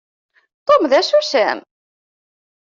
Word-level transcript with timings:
Tom 0.67 0.83
d 0.91 0.93
asusam. 0.99 1.59